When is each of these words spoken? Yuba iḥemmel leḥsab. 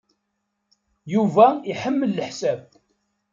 Yuba 1.13 1.47
iḥemmel 1.71 2.11
leḥsab. 2.17 2.61